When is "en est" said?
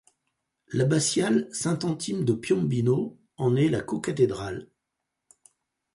3.37-3.69